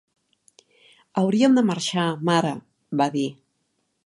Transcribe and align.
"Hauríem 1.21 1.59
de 1.59 1.65
marxar, 1.69 2.09
mare", 2.31 2.57
va 3.03 3.11
dir. 3.19 3.29